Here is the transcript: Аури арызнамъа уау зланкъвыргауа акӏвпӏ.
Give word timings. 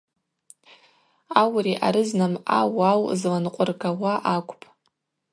Аури 1.39 1.73
арызнамъа 1.87 2.59
уау 2.77 3.01
зланкъвыргауа 3.19 4.13
акӏвпӏ. 4.33 4.67